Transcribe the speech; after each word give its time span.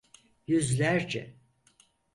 Yüzlerce. 0.47 1.35